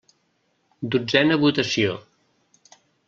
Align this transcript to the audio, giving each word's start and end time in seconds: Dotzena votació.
Dotzena 0.95 1.37
votació. 1.43 1.95